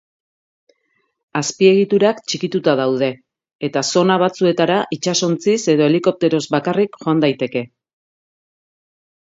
Azpiegiturak 1.41 2.21
txikituta 2.31 2.73
daude 2.81 3.11
eta 3.69 3.85
zona 3.93 4.17
batzuetara 4.25 4.79
itsasontziz 4.99 5.59
edo 5.77 5.87
helikopteroz 5.91 6.45
bakarrik 6.59 7.03
joan 7.05 7.27
daiteke. 7.27 7.67